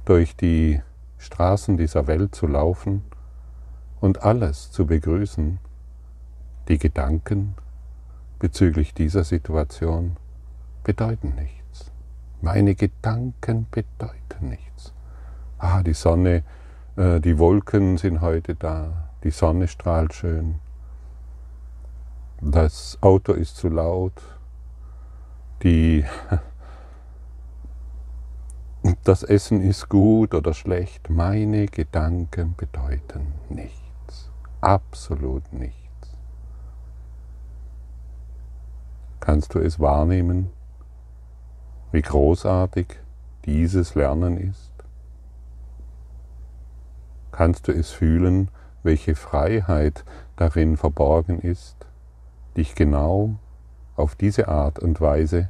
durch 0.06 0.36
die 0.36 0.82
Straßen 1.18 1.78
dieser 1.78 2.08
Welt 2.08 2.36
zu 2.36 2.48
laufen 2.48 3.04
und 4.02 4.24
alles 4.24 4.72
zu 4.72 4.86
begrüßen, 4.86 5.60
die 6.68 6.78
Gedanken 6.78 7.56
bezüglich 8.40 8.94
dieser 8.94 9.24
Situation 9.24 10.18
bedeuten 10.84 11.36
nichts. 11.36 11.59
Meine 12.42 12.76
Gedanken 12.76 13.68
bedeuten 13.70 14.50
nichts. 14.50 14.94
Ah, 15.58 15.84
die 15.84 15.94
Sonne, 15.94 16.44
äh, 16.96 17.20
die 17.20 17.38
Wolken 17.38 17.98
sind 17.98 18.22
heute 18.22 18.56
da, 18.56 19.10
die 19.24 19.32
Sonne 19.32 19.68
strahlt 19.68 20.14
schön, 20.14 20.56
das 22.42 22.98
Auto 23.02 23.34
ist 23.34 23.58
zu 23.58 23.68
laut, 23.68 24.14
die 25.64 26.06
das 29.04 29.24
Essen 29.24 29.62
ist 29.62 29.90
gut 29.90 30.34
oder 30.34 30.54
schlecht, 30.54 31.10
meine 31.10 31.66
Gedanken 31.66 32.56
bedeuten 32.56 33.34
nichts, 33.50 34.32
absolut 34.62 35.52
nichts. 35.52 35.76
Kannst 39.20 39.54
du 39.54 39.60
es 39.60 39.82
wahrnehmen, 39.82 40.52
wie 41.92 42.02
großartig 42.02 42.88
dieses 43.46 43.96
Lernen 43.96 44.38
ist? 44.38 44.72
Kannst 47.32 47.68
du 47.68 47.72
es 47.72 47.90
fühlen, 47.92 48.50
welche 48.84 49.16
Freiheit 49.16 50.04
darin 50.36 50.78
verborgen 50.78 51.40
ist, 51.40 51.88
dich 52.56 52.76
genau 52.76 53.36
auf 53.96 54.16
diese 54.16 54.48
Art 54.48 54.80
und 54.80 55.02
Weise 55.02 55.50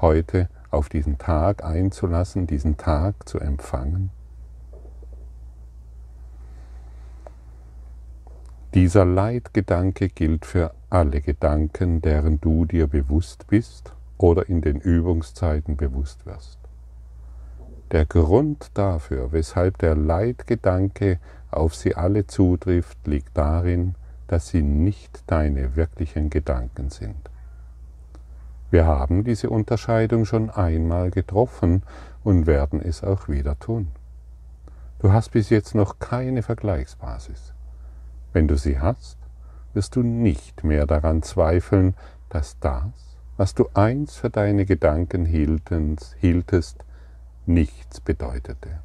heute 0.00 0.48
auf 0.70 0.88
diesen 0.88 1.18
Tag 1.18 1.64
einzulassen, 1.64 2.46
diesen 2.46 2.76
Tag 2.76 3.28
zu 3.28 3.38
empfangen? 3.38 4.10
Dieser 8.74 9.04
Leitgedanke 9.04 10.08
gilt 10.08 10.46
für 10.46 10.74
alle 10.90 11.20
Gedanken, 11.20 12.00
deren 12.02 12.40
du 12.40 12.64
dir 12.64 12.86
bewusst 12.86 13.46
bist 13.48 13.92
oder 14.18 14.48
in 14.48 14.60
den 14.60 14.80
Übungszeiten 14.80 15.76
bewusst 15.76 16.26
wirst. 16.26 16.58
Der 17.90 18.04
Grund 18.04 18.70
dafür, 18.74 19.32
weshalb 19.32 19.78
der 19.78 19.94
Leitgedanke 19.94 21.18
auf 21.50 21.74
sie 21.74 21.94
alle 21.94 22.26
zutrifft, 22.26 23.06
liegt 23.06 23.36
darin, 23.36 23.94
dass 24.26 24.48
sie 24.48 24.62
nicht 24.62 25.22
deine 25.26 25.74
wirklichen 25.74 26.28
Gedanken 26.28 26.90
sind. 26.90 27.30
Wir 28.70 28.86
haben 28.86 29.24
diese 29.24 29.48
Unterscheidung 29.48 30.26
schon 30.26 30.50
einmal 30.50 31.10
getroffen 31.10 31.82
und 32.22 32.46
werden 32.46 32.82
es 32.82 33.02
auch 33.02 33.28
wieder 33.28 33.58
tun. 33.58 33.88
Du 34.98 35.12
hast 35.12 35.30
bis 35.30 35.48
jetzt 35.48 35.74
noch 35.74 35.98
keine 35.98 36.42
Vergleichsbasis. 36.42 37.54
Wenn 38.34 38.46
du 38.46 38.56
sie 38.58 38.78
hast, 38.78 39.16
wirst 39.72 39.96
du 39.96 40.02
nicht 40.02 40.64
mehr 40.64 40.86
daran 40.86 41.22
zweifeln, 41.22 41.94
dass 42.28 42.58
das, 42.58 43.07
was 43.38 43.54
du 43.54 43.68
einst 43.72 44.18
für 44.18 44.30
deine 44.30 44.66
Gedanken 44.66 45.24
hieltest, 45.24 46.84
nichts 47.46 48.00
bedeutete. 48.00 48.80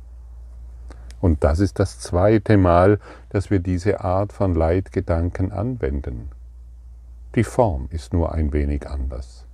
Und 1.19 1.43
das 1.43 1.59
ist 1.59 1.79
das 1.79 1.99
zweite 1.99 2.57
Mal, 2.57 2.99
dass 3.29 3.49
wir 3.49 3.59
diese 3.59 4.01
Art 4.01 4.31
von 4.31 4.53
Leitgedanken 4.53 5.51
anwenden. 5.51 6.29
Die 7.33 7.43
Form 7.43 7.87
ist 7.89 8.13
nur 8.13 8.33
ein 8.33 8.53
wenig 8.53 8.87
anders. 8.87 9.47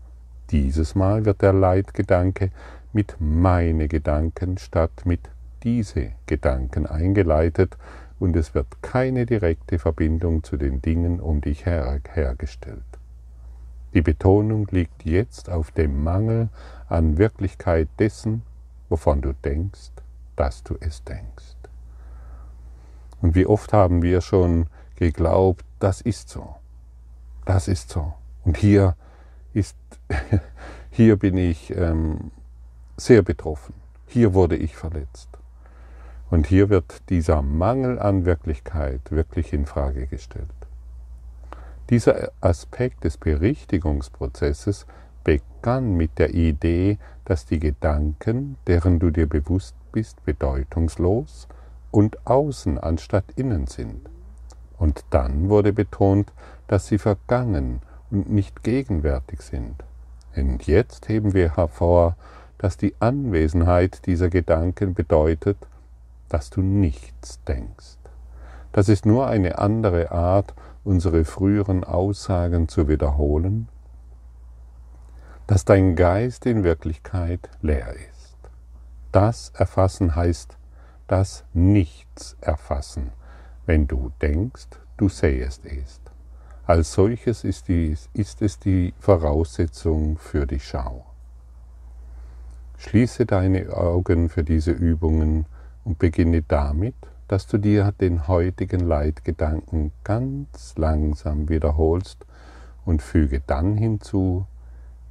Dieses 0.52 0.96
Mal 0.96 1.24
wird 1.24 1.42
der 1.42 1.54
Leitgedanke 1.54 2.52
mit 2.92 3.16
meine 3.20 3.88
Gedanken 3.88 4.58
statt 4.58 5.06
mit 5.06 5.30
diese 5.64 6.12
Gedanken 6.26 6.86
eingeleitet 6.86 7.78
und 8.20 8.36
es 8.36 8.54
wird 8.54 8.82
keine 8.82 9.26
direkte 9.26 9.80
Verbindung 9.80 10.44
zu 10.44 10.58
den 10.58 10.82
Dingen 10.82 11.22
um 11.22 11.40
dich 11.40 11.66
her 11.66 12.02
hergestellt. 12.14 12.99
Die 13.94 14.02
Betonung 14.02 14.68
liegt 14.70 15.04
jetzt 15.04 15.50
auf 15.50 15.72
dem 15.72 16.04
Mangel 16.04 16.50
an 16.88 17.18
Wirklichkeit 17.18 17.88
dessen, 17.98 18.44
wovon 18.88 19.22
du 19.22 19.34
denkst, 19.34 19.92
dass 20.36 20.64
du 20.64 20.78
es 20.80 21.04
denkst. 21.04 21.56
Und 23.22 23.36
wie 23.36 23.46
oft 23.46 23.74
haben 23.74 24.02
wir 24.02 24.22
schon 24.22 24.68
geglaubt, 24.96 25.66
das 25.80 26.02
ist 26.02 26.30
so, 26.30 26.56
das 27.46 27.68
ist 27.68 27.90
so. 27.90 28.14
Und 28.46 28.58
hier 28.58 28.96
ist, 29.54 29.76
hier 30.92 31.18
bin 31.18 31.38
ich 31.38 31.76
ähm, 31.76 32.32
sehr 32.96 33.22
betroffen. 33.22 33.74
Hier 34.06 34.34
wurde 34.34 34.56
ich 34.56 34.76
verletzt. 34.76 35.30
Und 36.30 36.48
hier 36.48 36.70
wird 36.70 37.10
dieser 37.10 37.42
Mangel 37.42 38.00
an 38.00 38.26
Wirklichkeit 38.26 39.02
wirklich 39.12 39.52
in 39.52 39.66
Frage 39.66 40.06
gestellt. 40.08 40.48
Dieser 41.90 42.32
Aspekt 42.40 43.04
des 43.04 43.18
Berichtigungsprozesses 43.18 44.86
begann 45.24 45.98
mit 45.98 46.20
der 46.20 46.36
Idee, 46.36 47.00
dass 47.26 47.48
die 47.48 47.60
Gedanken, 47.60 48.58
deren 48.68 49.00
du 49.00 49.10
dir 49.10 49.28
bewusst 49.28 49.76
bist, 49.92 50.24
bedeutungslos 50.24 51.48
und 51.90 52.28
außen 52.28 52.78
anstatt 52.78 53.26
innen 53.36 53.66
sind. 53.66 54.08
Und 54.78 55.04
dann 55.10 55.50
wurde 55.50 55.74
betont, 55.74 56.32
dass 56.68 56.86
sie 56.86 57.00
vergangen 57.00 57.82
und 58.12 58.30
nicht 58.30 58.64
gegenwärtig 58.64 59.42
sind. 59.42 59.84
Und 60.36 60.68
jetzt 60.68 61.10
heben 61.10 61.34
wir 61.34 61.58
hervor, 61.58 62.16
dass 62.60 62.78
die 62.78 62.94
Anwesenheit 63.00 64.06
dieser 64.06 64.30
Gedanken 64.30 64.94
bedeutet, 64.94 65.58
dass 66.30 66.52
du 66.52 66.62
nichts 66.62 67.44
denkst. 67.46 67.98
Das 68.72 68.90
ist 68.90 69.08
nur 69.08 69.28
eine 69.28 69.58
andere 69.58 70.12
Art, 70.12 70.54
unsere 70.84 71.26
früheren 71.26 71.84
Aussagen 71.84 72.68
zu 72.68 72.88
wiederholen, 72.88 73.68
dass 75.48 75.66
dein 75.66 75.96
Geist 75.96 76.46
in 76.46 76.64
Wirklichkeit 76.64 77.50
leer 77.62 77.94
ist. 77.94 78.38
Das 79.12 79.52
Erfassen 79.56 80.16
heißt 80.16 80.58
das 81.08 81.44
Nichts 81.54 82.38
erfassen, 82.40 83.12
wenn 83.66 83.88
du 83.88 84.12
denkst, 84.22 84.68
du 84.98 85.10
sähest 85.10 85.66
es. 85.66 86.00
Als 86.68 86.94
solches 86.94 87.44
ist, 87.44 87.68
dies, 87.68 88.10
ist 88.14 88.44
es 88.44 88.60
die 88.60 88.94
Voraussetzung 89.00 90.20
für 90.20 90.46
die 90.46 90.60
Schau. 90.60 91.04
Schließe 92.78 93.26
deine 93.26 93.76
Augen 93.76 94.30
für 94.30 94.44
diese 94.44 94.72
Übungen 94.72 95.48
und 95.84 95.98
beginne 95.98 96.44
damit, 96.44 96.96
dass 97.30 97.46
du 97.46 97.60
dir 97.60 97.92
den 97.92 98.28
heutigen 98.28 98.80
Leitgedanken 98.80 99.92
ganz 100.04 100.76
langsam 100.78 101.48
wiederholst 101.48 102.26
und 102.86 103.04
füge 103.04 103.40
dann 103.40 103.78
hinzu, 103.78 104.48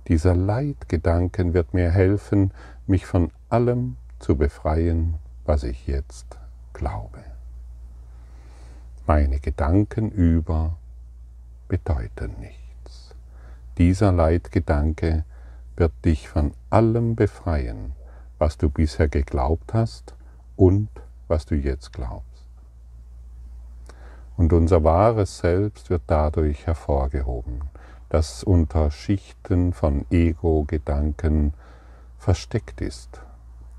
dieser 0.09 0.35
Leitgedanken 0.35 1.55
wird 1.55 1.75
mir 1.75 1.93
helfen, 1.93 2.51
mich 2.89 3.07
von 3.07 3.31
allem 3.49 3.97
zu 4.19 4.37
befreien, 4.37 5.15
was 5.45 5.63
ich 5.63 5.87
jetzt 5.87 6.39
glaube. 6.73 7.21
Meine 9.07 9.39
Gedanken 9.39 10.11
über 10.11 10.77
bedeuten 11.69 12.35
nichts. 12.41 13.15
dieser 13.79 14.11
Leitgedanke 14.11 15.25
wird 15.77 15.93
dich 16.05 16.29
von 16.29 16.53
allem 16.69 17.15
befreien, 17.15 17.93
was 18.39 18.59
du 18.59 18.71
bisher 18.71 19.07
geglaubt 19.07 19.73
hast 19.73 20.17
und 20.57 20.89
was 21.29 21.47
du 21.47 21.55
jetzt 21.55 21.93
glaubst. 21.93 22.45
Und 24.37 24.53
unser 24.53 24.85
wahres 24.85 25.39
Selbst 25.39 25.91
wird 25.91 26.03
dadurch 26.07 26.67
hervorgehoben, 26.67 27.63
das 28.09 28.45
unter 28.45 28.91
Schichten 28.91 29.73
von 29.73 30.07
Ego-Gedanken 30.11 31.53
versteckt 32.19 32.81
ist, 32.81 33.21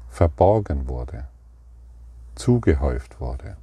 verborgen 0.09 0.87
wurde, 0.87 1.27
zugehäuft 2.35 3.19
wurde, 3.19 3.57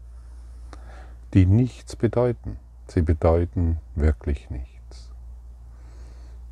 die 1.35 1.47
nichts 1.47 1.97
bedeuten. 1.97 2.59
Sie 2.89 3.03
bedeuten 3.03 3.79
wirklich 3.95 4.49
nichts. 4.51 5.11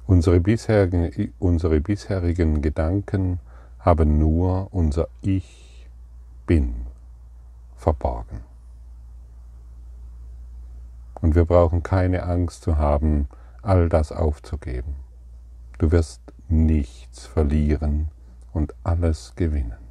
Unsere 0.07 0.41
bisherigen, 0.41 1.33
unsere 1.39 1.81
bisherigen 1.81 2.61
Gedanken 2.61 3.41
haben 3.79 4.19
nur 4.19 4.69
unser 4.73 5.09
Ich 5.23 5.89
bin 6.47 6.87
verborgen. 7.85 8.41
Und 11.21 11.35
wir 11.35 11.45
brauchen 11.45 11.83
keine 11.83 12.23
Angst 12.23 12.63
zu 12.63 12.79
haben, 12.79 13.29
all 13.61 13.91
das 13.91 14.11
aufzugeben. 14.11 14.97
Du 15.77 15.93
wirst 15.93 16.23
nichts 16.49 17.27
verlieren 17.27 18.09
und 18.55 18.75
alles 18.85 19.35
gewinnen. 19.37 19.85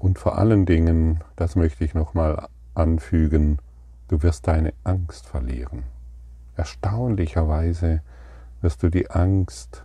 Und 0.00 0.18
vor 0.18 0.38
allen 0.38 0.66
Dingen, 0.66 1.20
das 1.36 1.54
möchte 1.54 1.84
ich 1.84 1.94
nochmal 1.94 2.48
anfügen, 2.74 3.58
du 4.08 4.22
wirst 4.22 4.48
deine 4.48 4.72
Angst 4.82 5.26
verlieren. 5.26 5.84
Erstaunlicherweise 6.56 8.02
wirst 8.60 8.82
du 8.82 8.88
die 8.90 9.08
Angst 9.08 9.84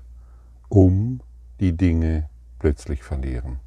um 0.69 1.21
die 1.63 1.77
Dinge 1.77 2.27
plötzlich 2.59 3.03
verlieren. 3.03 3.57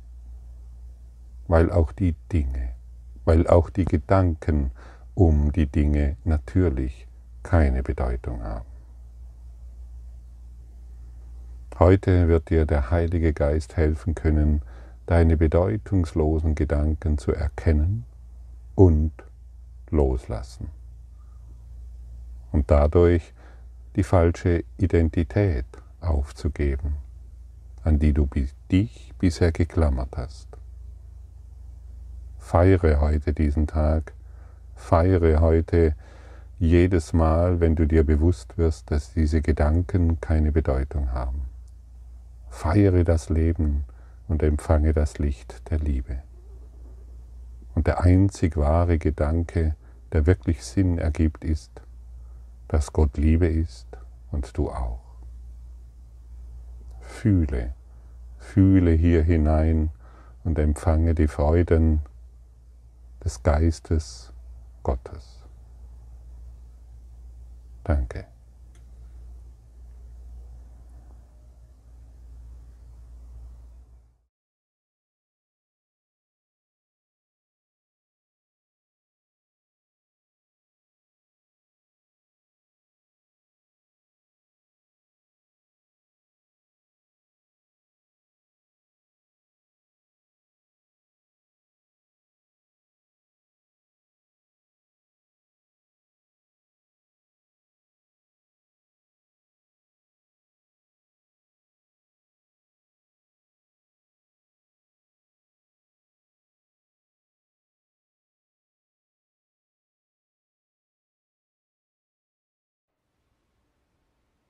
Weil 1.48 1.72
auch 1.72 1.92
die 1.92 2.14
Dinge, 2.30 2.74
weil 3.24 3.46
auch 3.46 3.70
die 3.70 3.86
Gedanken 3.86 4.70
um 5.14 5.50
die 5.50 5.66
Dinge 5.66 6.18
natürlich 6.22 7.08
keine 7.42 7.82
Bedeutung 7.82 8.42
haben. 8.42 8.66
Heute 11.78 12.28
wird 12.28 12.50
dir 12.50 12.66
der 12.66 12.90
Heilige 12.90 13.32
Geist 13.32 13.78
helfen 13.78 14.14
können, 14.14 14.60
deine 15.06 15.38
bedeutungslosen 15.38 16.54
Gedanken 16.54 17.16
zu 17.16 17.32
erkennen 17.32 18.04
und 18.74 19.12
loslassen. 19.88 20.68
Und 22.52 22.70
dadurch 22.70 23.32
die 23.94 24.02
falsche 24.02 24.64
Identität 24.76 25.64
aufzugeben, 26.02 27.05
an 27.86 27.98
die 27.98 28.12
du 28.12 28.28
dich 28.70 29.12
bisher 29.18 29.52
geklammert 29.52 30.16
hast. 30.16 30.48
Feiere 32.38 33.00
heute 33.00 33.32
diesen 33.32 33.66
Tag, 33.66 34.12
feiere 34.74 35.40
heute 35.40 35.94
jedes 36.58 37.12
Mal, 37.12 37.60
wenn 37.60 37.76
du 37.76 37.86
dir 37.86 38.04
bewusst 38.04 38.58
wirst, 38.58 38.90
dass 38.90 39.12
diese 39.12 39.40
Gedanken 39.40 40.20
keine 40.20 40.52
Bedeutung 40.52 41.12
haben. 41.12 41.42
Feiere 42.48 43.04
das 43.04 43.28
Leben, 43.28 43.84
und 44.28 44.42
empfange 44.42 44.92
das 44.92 45.18
Licht 45.18 45.70
der 45.70 45.78
Liebe. 45.78 46.18
Und 47.74 47.86
der 47.86 48.00
einzig 48.00 48.56
wahre 48.56 48.98
Gedanke, 48.98 49.76
der 50.12 50.26
wirklich 50.26 50.64
Sinn 50.64 50.98
ergibt, 50.98 51.44
ist, 51.44 51.70
dass 52.68 52.92
Gott 52.92 53.16
Liebe 53.16 53.46
ist 53.46 53.86
und 54.32 54.56
du 54.56 54.70
auch. 54.70 55.05
Fühle, 57.16 57.72
fühle 58.38 58.90
hier 58.92 59.22
hinein 59.22 59.90
und 60.44 60.58
empfange 60.58 61.14
die 61.14 61.28
Freuden 61.28 62.02
des 63.24 63.42
Geistes 63.42 64.32
Gottes. 64.82 65.42
Danke. 67.84 68.26